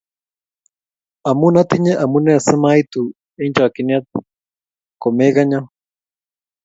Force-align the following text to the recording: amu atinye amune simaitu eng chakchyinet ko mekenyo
amu 1.29 1.47
atinye 1.61 1.93
amune 2.03 2.33
simaitu 2.45 3.01
eng 3.41 3.53
chakchyinet 3.55 4.05
ko 5.01 5.07
mekenyo 5.17 5.61